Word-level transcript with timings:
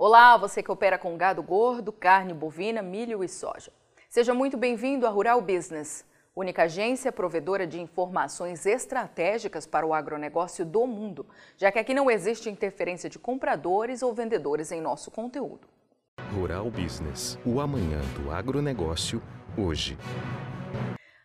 Olá, 0.00 0.36
você 0.36 0.62
que 0.62 0.70
opera 0.70 0.96
com 0.96 1.16
gado 1.16 1.42
gordo, 1.42 1.90
carne 1.90 2.32
bovina, 2.32 2.80
milho 2.80 3.24
e 3.24 3.28
soja. 3.28 3.72
Seja 4.08 4.32
muito 4.32 4.56
bem-vindo 4.56 5.04
à 5.08 5.10
Rural 5.10 5.40
Business, 5.40 6.04
única 6.36 6.62
agência 6.62 7.10
provedora 7.10 7.66
de 7.66 7.80
informações 7.80 8.64
estratégicas 8.64 9.66
para 9.66 9.84
o 9.84 9.92
agronegócio 9.92 10.64
do 10.64 10.86
mundo, 10.86 11.26
já 11.56 11.72
que 11.72 11.80
aqui 11.80 11.92
não 11.94 12.08
existe 12.08 12.48
interferência 12.48 13.10
de 13.10 13.18
compradores 13.18 14.00
ou 14.00 14.14
vendedores 14.14 14.70
em 14.70 14.80
nosso 14.80 15.10
conteúdo. 15.10 15.66
Rural 16.32 16.70
Business, 16.70 17.36
o 17.44 17.60
amanhã 17.60 17.98
do 18.14 18.30
agronegócio, 18.30 19.20
hoje. 19.56 19.98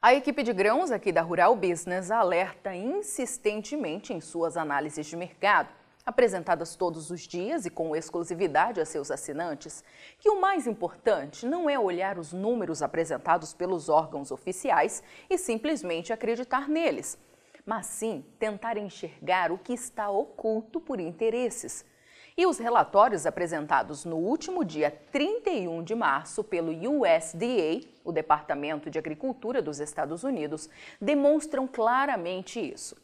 A 0.00 0.14
equipe 0.14 0.44
de 0.44 0.52
grãos 0.52 0.92
aqui 0.92 1.10
da 1.10 1.22
Rural 1.22 1.56
Business 1.56 2.08
alerta 2.12 2.72
insistentemente 2.72 4.14
em 4.14 4.20
suas 4.20 4.56
análises 4.56 5.06
de 5.06 5.16
mercado 5.16 5.79
apresentadas 6.10 6.76
todos 6.76 7.10
os 7.10 7.22
dias 7.22 7.64
e 7.64 7.70
com 7.70 7.96
exclusividade 7.96 8.80
a 8.80 8.84
seus 8.84 9.10
assinantes, 9.10 9.82
que 10.18 10.28
o 10.28 10.40
mais 10.40 10.66
importante 10.66 11.46
não 11.46 11.70
é 11.70 11.78
olhar 11.78 12.18
os 12.18 12.32
números 12.32 12.82
apresentados 12.82 13.54
pelos 13.54 13.88
órgãos 13.88 14.30
oficiais 14.30 15.02
e 15.30 15.38
simplesmente 15.38 16.12
acreditar 16.12 16.68
neles, 16.68 17.18
mas 17.64 17.86
sim 17.86 18.24
tentar 18.38 18.76
enxergar 18.76 19.50
o 19.50 19.58
que 19.58 19.72
está 19.72 20.10
oculto 20.10 20.80
por 20.80 21.00
interesses. 21.00 21.84
E 22.36 22.46
os 22.46 22.58
relatórios 22.58 23.26
apresentados 23.26 24.04
no 24.04 24.16
último 24.16 24.64
dia 24.64 24.90
31 25.12 25.82
de 25.82 25.94
março 25.94 26.42
pelo 26.42 26.72
USDA, 26.72 27.86
o 28.04 28.12
Departamento 28.12 28.88
de 28.88 28.98
Agricultura 28.98 29.60
dos 29.60 29.78
Estados 29.78 30.24
Unidos, 30.24 30.68
demonstram 31.00 31.66
claramente 31.66 32.58
isso. 32.58 32.96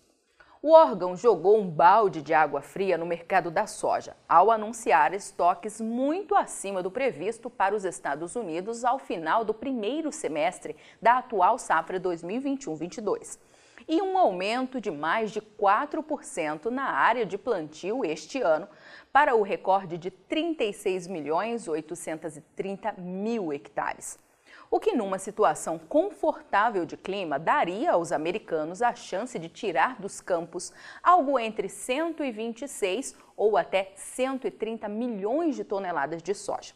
O 0.69 0.73
órgão 0.73 1.17
jogou 1.17 1.61
um 1.61 1.71
balde 1.71 2.21
de 2.21 2.35
água 2.35 2.61
fria 2.61 2.99
no 2.99 3.07
mercado 3.07 3.53
da 3.53 3.69
soja, 3.69 4.17
ao 4.29 4.51
anunciar 4.51 5.15
estoques 5.15 5.81
muito 5.81 6.35
acima 6.35 6.83
do 6.83 6.91
previsto 6.91 7.49
para 7.49 7.73
os 7.73 7.85
Estados 7.85 8.35
Unidos 8.35 8.85
ao 8.85 8.99
final 8.99 9.45
do 9.45 9.55
primeiro 9.55 10.11
semestre 10.11 10.75
da 11.01 11.19
atual 11.19 11.57
safra 11.57 12.01
2021-22 12.01 13.39
e 13.87 14.03
um 14.03 14.19
aumento 14.19 14.81
de 14.81 14.91
mais 14.91 15.31
de 15.31 15.41
4% 15.41 16.65
na 16.65 16.91
área 16.91 17.25
de 17.25 17.39
plantio 17.39 18.05
este 18.05 18.43
ano, 18.43 18.67
para 19.13 19.37
o 19.37 19.43
recorde 19.43 19.97
de 19.97 20.11
36 20.11 21.07
milhões 21.07 21.69
830 21.69 22.93
mil 22.99 23.53
hectares 23.53 24.19
o 24.71 24.81
que 24.81 24.93
numa 24.93 25.19
situação 25.19 25.79
confortável 25.79 26.85
de 26.85 26.97
clima 26.97 27.39
daria 27.39 27.93
aos 27.93 28.13
americanos 28.13 28.83
a 28.83 28.95
chance 28.95 29.39
de 29.39 29.49
tirar 29.49 30.01
dos 30.01 30.21
campos 30.21 30.73
algo 31.03 31.39
entre 31.39 31.69
126 31.69 33.17
ou 33.37 33.57
até 33.57 33.93
130 33.95 34.89
milhões 34.89 35.57
de 35.57 35.65
toneladas 35.65 36.23
de 36.23 36.35
soja. 36.35 36.75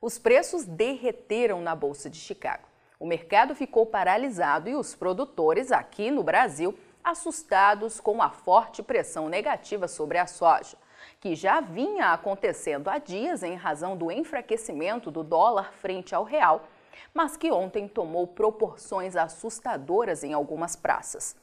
Os 0.00 0.18
preços 0.18 0.64
derreteram 0.64 1.60
na 1.60 1.76
Bolsa 1.76 2.10
de 2.10 2.18
Chicago. 2.18 2.66
O 2.98 3.06
mercado 3.06 3.54
ficou 3.54 3.86
paralisado 3.86 4.68
e 4.68 4.74
os 4.74 4.94
produtores 4.94 5.70
aqui 5.70 6.10
no 6.10 6.22
Brasil 6.22 6.76
assustados 7.02 8.00
com 8.00 8.22
a 8.22 8.30
forte 8.30 8.82
pressão 8.82 9.28
negativa 9.28 9.88
sobre 9.88 10.18
a 10.18 10.26
soja, 10.26 10.76
que 11.20 11.34
já 11.34 11.60
vinha 11.60 12.12
acontecendo 12.12 12.88
há 12.88 12.98
dias 12.98 13.42
em 13.42 13.54
razão 13.54 13.96
do 13.96 14.10
enfraquecimento 14.10 15.10
do 15.10 15.22
dólar 15.22 15.72
frente 15.74 16.14
ao 16.14 16.24
real 16.24 16.68
mas 17.14 17.36
que 17.36 17.50
ontem 17.50 17.86
tomou 17.88 18.26
proporções 18.26 19.16
assustadoras 19.16 20.24
em 20.24 20.32
algumas 20.32 20.76
praças. 20.76 21.36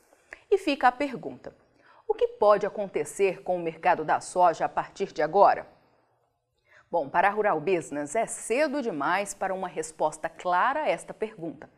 E 0.49 0.57
fica 0.57 0.87
a 0.87 0.91
pergunta: 0.91 1.55
o 2.07 2.13
que 2.13 2.27
pode 2.27 2.65
acontecer 2.65 3.43
com 3.43 3.55
o 3.55 3.61
mercado 3.61 4.03
da 4.03 4.19
soja 4.19 4.65
a 4.65 4.69
partir 4.69 5.11
de 5.11 5.21
agora? 5.21 5.67
Bom, 6.91 7.07
para 7.07 7.27
a 7.27 7.31
Rural 7.31 7.59
Business 7.59 8.15
é 8.15 8.25
cedo 8.25 8.81
demais 8.81 9.33
para 9.33 9.53
uma 9.53 9.67
resposta 9.67 10.27
clara 10.27 10.81
a 10.81 10.89
esta 10.89 11.13
pergunta. 11.13 11.69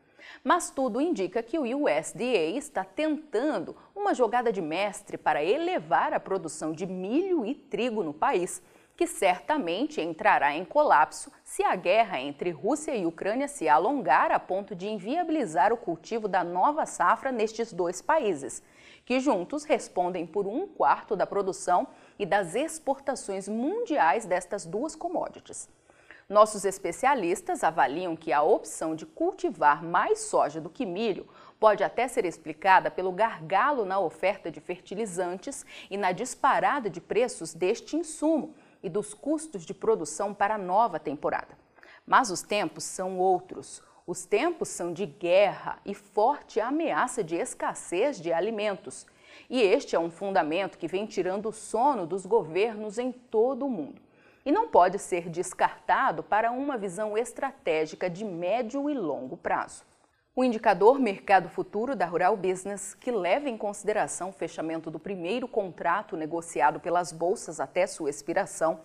Mas 0.44 0.70
tudo 0.70 1.02
indica 1.02 1.44
que 1.44 1.58
o 1.60 1.64
USDA 1.64 2.58
está 2.58 2.84
tentando 2.84 3.76
uma 3.96 4.14
jogada 4.14 4.52
de 4.52 4.62
mestre 4.62 5.18
para 5.18 5.44
elevar 5.44 6.14
a 6.14 6.20
produção 6.20 6.72
de 6.74 6.86
milho 6.86 7.46
e 7.46 7.56
trigo 7.56 8.04
no 8.04 8.14
país 8.14 8.62
que 9.02 9.08
certamente 9.08 10.00
entrará 10.00 10.56
em 10.56 10.64
colapso 10.64 11.32
se 11.44 11.64
a 11.64 11.76
guerra 11.76 12.20
entre 12.20 12.52
Rússia 12.52 12.96
e 12.96 13.04
Ucrânia 13.04 13.48
se 13.48 13.68
alongar 13.68 14.32
a 14.32 14.40
ponto 14.40 14.76
de 14.76 14.88
inviabilizar 14.88 15.74
o 15.74 15.78
cultivo 15.78 16.28
da 16.28 16.44
nova 16.44 16.86
safra 16.86 17.32
nestes 17.32 17.74
dois 17.74 18.00
países, 18.00 18.62
que 19.04 19.20
juntos 19.20 19.64
respondem 19.64 20.28
por 20.28 20.46
um 20.46 20.68
quarto 20.68 21.16
da 21.16 21.26
produção 21.26 21.88
e 22.20 22.28
das 22.28 22.54
exportações 22.54 23.48
mundiais 23.48 24.28
destas 24.28 24.68
duas 24.68 24.96
commodities. 24.96 25.68
Nossos 26.32 26.64
especialistas 26.64 27.62
avaliam 27.62 28.16
que 28.16 28.32
a 28.32 28.42
opção 28.42 28.96
de 28.96 29.06
cultivar 29.06 29.84
mais 29.84 30.22
soja 30.22 30.62
do 30.62 30.70
que 30.70 30.86
milho 30.86 31.28
pode 31.60 31.84
até 31.84 32.08
ser 32.08 32.24
explicada 32.24 32.90
pelo 32.90 33.12
gargalo 33.12 33.84
na 33.84 34.00
oferta 34.00 34.50
de 34.50 34.62
fertilizantes 34.62 35.66
e 35.90 35.98
na 35.98 36.14
disparada 36.14 36.90
de 36.90 37.02
preços 37.02 37.54
deste 37.54 37.98
insumo, 37.98 38.56
e 38.82 38.88
dos 38.88 39.14
custos 39.14 39.66
de 39.66 39.74
produção 39.74 40.34
para 40.34 40.56
a 40.56 40.58
nova 40.58 40.98
temporada. 41.02 41.58
Mas 42.08 42.32
os 42.32 42.42
tempos 42.42 42.86
são 42.86 43.20
outros. 43.20 43.84
Os 44.08 44.24
tempos 44.24 44.70
são 44.70 44.94
de 44.94 45.06
guerra 45.06 45.80
e 45.86 45.94
forte 45.94 46.62
ameaça 46.62 47.22
de 47.22 47.36
escassez 47.36 48.22
de 48.22 48.32
alimentos. 48.32 49.06
E 49.50 49.62
este 49.62 49.98
é 49.98 50.00
um 50.00 50.10
fundamento 50.10 50.78
que 50.78 50.88
vem 50.88 51.06
tirando 51.06 51.50
o 51.50 51.52
sono 51.52 52.08
dos 52.08 52.26
governos 52.26 52.98
em 52.98 53.12
todo 53.12 53.66
o 53.66 53.70
mundo. 53.70 54.02
E 54.44 54.52
não 54.52 54.68
pode 54.68 54.98
ser 54.98 55.30
descartado 55.30 56.24
para 56.24 56.52
uma 56.52 56.76
visão 56.76 57.16
estratégica 57.16 58.10
de 58.10 58.26
médio 58.26 58.90
e 58.90 58.94
longo 58.94 59.38
prazo. 59.38 59.86
O 60.36 60.44
indicador 60.44 60.98
Mercado 60.98 61.48
Futuro 61.48 61.96
da 61.96 62.06
Rural 62.06 62.36
Business, 62.36 62.96
que 62.96 63.12
leva 63.12 63.50
em 63.50 63.58
consideração 63.58 64.30
o 64.30 64.34
fechamento 64.34 64.90
do 64.90 64.98
primeiro 64.98 65.48
contrato 65.48 66.18
negociado 66.18 66.80
pelas 66.80 67.12
bolsas 67.12 67.60
até 67.60 67.86
sua 67.86 68.10
expiração, 68.10 68.80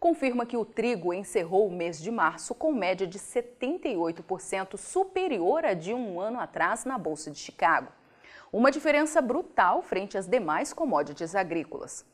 confirma 0.00 0.44
que 0.44 0.56
o 0.56 0.64
trigo 0.64 1.14
encerrou 1.14 1.68
o 1.68 1.72
mês 1.72 2.00
de 2.00 2.10
março 2.10 2.54
com 2.54 2.72
média 2.72 3.06
de 3.06 3.18
78% 3.18 4.76
superior 4.76 5.64
a 5.64 5.74
de 5.74 5.94
um 5.94 6.18
ano 6.18 6.40
atrás 6.40 6.84
na 6.84 6.98
Bolsa 6.98 7.30
de 7.30 7.38
Chicago. 7.38 7.92
Uma 8.52 8.72
diferença 8.72 9.20
brutal 9.20 9.82
frente 9.82 10.18
às 10.18 10.26
demais 10.26 10.72
commodities 10.72 11.34
agrícolas. 11.36 12.04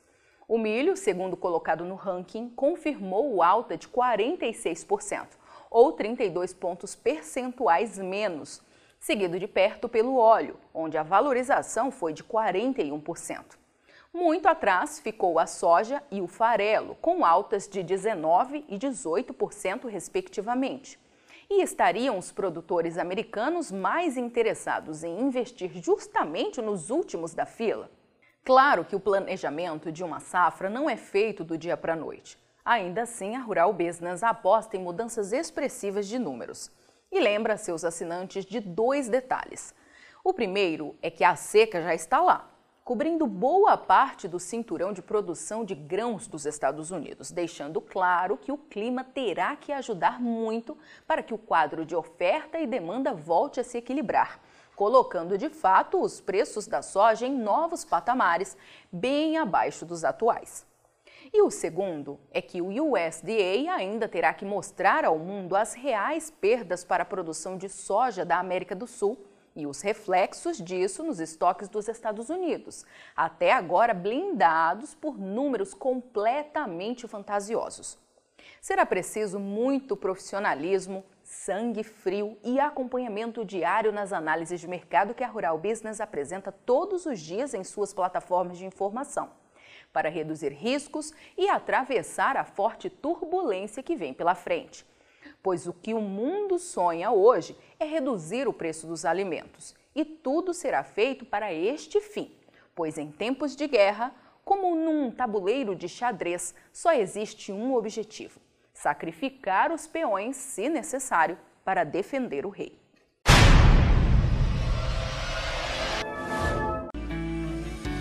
O 0.53 0.59
milho, 0.59 0.99
segundo 0.99 1.35
colocado 1.35 1.83
no 1.83 1.95
ranking, 1.95 2.51
confirmou 2.51 3.43
alta 3.43 3.75
de 3.75 3.89
46%, 3.89 5.29
ou 5.71 5.93
32 5.93 6.53
pontos 6.53 6.95
percentuais 6.95 7.97
menos 7.97 8.61
seguido 9.01 9.41
de 9.41 9.49
perto 9.49 9.89
pelo 9.89 10.19
óleo, 10.19 10.59
onde 10.75 10.99
a 10.99 11.03
valorização 11.03 11.91
foi 11.91 12.13
de 12.13 12.23
41%. 12.23 13.57
Muito 14.13 14.47
atrás 14.47 15.01
ficou 15.01 15.39
a 15.39 15.47
soja 15.47 16.03
e 16.11 16.21
o 16.21 16.27
farelo, 16.27 16.99
com 17.01 17.25
altas 17.25 17.67
de 17.67 17.83
19% 17.83 18.65
e 18.69 18.79
18%, 18.79 19.89
respectivamente. 19.89 21.01
E 21.49 21.63
estariam 21.63 22.19
os 22.19 22.31
produtores 22.31 22.99
americanos 22.99 23.73
mais 23.73 24.19
interessados 24.19 25.03
em 25.03 25.19
investir 25.19 25.83
justamente 25.83 26.61
nos 26.61 26.91
últimos 26.91 27.33
da 27.33 27.47
fila? 27.47 27.89
Claro 28.45 28.85
que 28.85 28.97
o 28.97 29.01
planejamento 29.01 29.93
de 29.93 30.03
uma 30.03 30.19
safra 30.19 30.69
não 30.69 30.91
é 30.91 30.97
feito 30.97 31.45
do 31.45 31.57
dia 31.57 31.77
para 31.77 31.93
a 31.93 31.97
noite. 31.97 32.37
Ainda 32.65 33.03
assim, 33.03 33.37
a 33.37 33.41
Rural 33.41 33.73
Business 33.73 34.25
aposta 34.25 34.77
em 34.77 34.83
mudanças 34.83 35.33
expressivas 35.33 36.09
de 36.09 36.19
números 36.19 36.69
e 37.13 37.21
lembra 37.21 37.57
seus 37.57 37.85
assinantes 37.85 38.45
de 38.45 38.59
dois 38.59 39.09
detalhes. 39.09 39.73
O 40.25 40.35
primeiro 40.35 40.97
é 41.01 41.09
que 41.09 41.23
a 41.23 41.37
seca 41.37 41.81
já 41.83 41.95
está 41.95 42.21
lá, 42.21 42.51
cobrindo 42.83 43.29
boa 43.29 43.77
parte 43.77 44.27
do 44.27 44.41
cinturão 44.41 44.93
de 44.93 45.03
produção 45.03 45.65
de 45.65 45.77
grãos 45.77 46.27
dos 46.27 46.45
Estados 46.45 46.91
Unidos, 46.91 47.31
deixando 47.31 47.81
claro 47.81 48.37
que 48.37 48.51
o 48.51 48.59
clima 48.59 49.05
terá 49.05 49.55
que 49.55 49.71
ajudar 49.71 50.21
muito 50.21 50.77
para 51.07 51.23
que 51.23 51.33
o 51.33 51.39
quadro 51.39 51.85
de 51.85 51.95
oferta 51.95 52.59
e 52.59 52.67
demanda 52.67 53.15
volte 53.15 53.61
a 53.61 53.65
se 53.65 53.79
equilibrar, 53.79 54.41
colocando 54.83 55.39
de 55.39 55.49
fato 55.49 56.03
os 56.03 56.21
preços 56.21 56.67
da 56.67 56.83
soja 56.83 57.25
em 57.25 57.33
novos 57.33 57.85
patamares, 57.85 58.57
bem 58.91 59.39
abaixo 59.39 59.87
dos 59.87 60.03
atuais. 60.03 60.67
E 61.33 61.41
o 61.41 61.53
segundo 61.53 62.19
é 62.33 62.43
que 62.43 62.61
o 62.61 62.67
USDA 62.67 63.73
ainda 63.73 64.09
terá 64.09 64.35
que 64.35 64.45
mostrar 64.45 65.05
ao 65.05 65.21
mundo 65.21 65.55
as 65.55 65.73
reais 65.73 66.33
perdas 66.33 66.83
para 66.83 67.05
a 67.05 67.07
produção 67.07 67.57
de 67.57 67.69
soja 67.69 68.25
da 68.25 68.41
América 68.41 68.75
do 68.75 68.89
Sul 68.89 69.25
e 69.55 69.69
os 69.69 69.83
reflexos 69.83 70.59
disso 70.59 71.05
nos 71.05 71.21
estoques 71.21 71.69
dos 71.69 71.87
Estados 71.87 72.29
Unidos, 72.29 72.85
até 73.15 73.53
agora 73.53 73.95
blindados 73.95 74.97
por 74.97 75.17
números 75.17 75.75
completamente 75.75 77.07
fantasiosos. 77.07 77.97
Será 78.61 78.85
preciso 78.85 79.39
muito 79.39 79.97
profissionalismo, 79.97 81.05
sangue 81.33 81.83
frio 81.83 82.37
e 82.45 82.61
acompanhamento 82.61 83.43
diário 83.43 83.91
nas 83.91 84.13
análises 84.13 84.61
de 84.61 84.69
mercado 84.69 85.15
que 85.15 85.25
a 85.25 85.27
Rural 85.27 85.59
Business 85.59 85.99
apresenta 85.99 86.53
todos 86.53 87.07
os 87.07 87.19
dias 87.19 87.55
em 87.55 87.65
suas 87.65 87.95
plataformas 87.95 88.59
de 88.59 88.67
informação 88.67 89.31
para 89.93 90.11
reduzir 90.11 90.53
riscos 90.53 91.13
e 91.37 91.49
atravessar 91.49 92.37
a 92.37 92.45
forte 92.45 92.91
turbulência 92.91 93.83
que 93.83 93.97
vem 93.97 94.13
pela 94.13 94.35
frente. 94.35 94.87
Pois 95.43 95.67
o 95.67 95.73
que 95.73 95.95
o 95.95 96.01
mundo 96.01 96.59
sonha 96.59 97.11
hoje 97.11 97.57
é 97.81 97.85
reduzir 97.85 98.47
o 98.47 98.53
preço 98.53 98.87
dos 98.87 99.05
alimentos, 99.05 99.75
e 99.95 100.05
tudo 100.05 100.53
será 100.53 100.85
feito 100.85 101.25
para 101.25 101.53
este 101.53 102.01
fim. 102.01 102.31
Pois 102.75 102.99
em 102.99 103.11
tempos 103.11 103.57
de 103.57 103.67
guerra, 103.67 104.15
como 104.45 104.75
num 104.75 105.11
tabuleiro 105.11 105.75
de 105.75 105.89
xadrez, 105.89 106.55
só 106.73 106.93
existe 106.93 107.53
um 107.53 107.75
objetivo: 107.75 108.41
sacrificar 108.73 109.73
os 109.73 109.87
peões, 109.87 110.37
se 110.37 110.69
necessário, 110.69 111.39
para 111.65 111.85
defender 111.85 112.45
o 112.45 112.51
rei. 112.51 112.83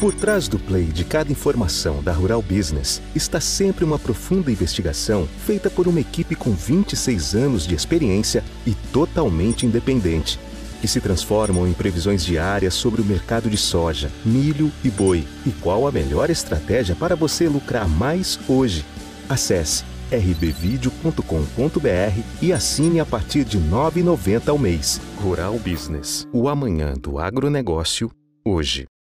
Por 0.01 0.15
trás 0.15 0.47
do 0.47 0.57
play 0.57 0.85
de 0.85 1.05
cada 1.05 1.31
informação 1.31 2.01
da 2.01 2.11
Rural 2.11 2.41
Business 2.41 2.99
está 3.13 3.39
sempre 3.39 3.85
uma 3.85 3.99
profunda 3.99 4.51
investigação 4.51 5.27
feita 5.45 5.69
por 5.69 5.87
uma 5.87 5.99
equipe 5.99 6.35
com 6.35 6.53
26 6.53 7.35
anos 7.35 7.67
de 7.67 7.75
experiência 7.75 8.43
e 8.65 8.73
totalmente 8.91 9.63
independente, 9.63 10.39
que 10.81 10.87
se 10.87 10.99
transformam 10.99 11.67
em 11.67 11.73
previsões 11.73 12.25
diárias 12.25 12.73
sobre 12.73 12.99
o 12.99 13.05
mercado 13.05 13.47
de 13.47 13.57
soja, 13.57 14.11
milho 14.25 14.71
e 14.83 14.89
boi 14.89 15.23
e 15.45 15.51
qual 15.51 15.85
a 15.85 15.91
melhor 15.91 16.31
estratégia 16.31 16.95
para 16.95 17.15
você 17.15 17.47
lucrar 17.47 17.87
mais 17.87 18.39
hoje. 18.49 18.83
Acesse 19.29 19.90
rbvideo.com.br 20.11 21.21
e 22.41 22.53
assine 22.53 22.99
a 22.99 23.05
partir 23.05 23.43
de 23.43 23.57
R$ 23.57 23.63
9,90 23.69 24.49
ao 24.49 24.57
mês. 24.57 25.01
Rural 25.21 25.57
Business, 25.59 26.27
o 26.33 26.49
amanhã 26.49 26.93
do 26.93 27.19
agronegócio, 27.19 28.11
hoje. 28.45 28.90